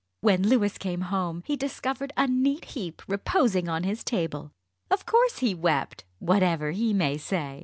[0.21, 4.51] When Louis came home he discovered a neat heap reposing on his table.
[4.89, 7.59] Of course he wept whatever he may say.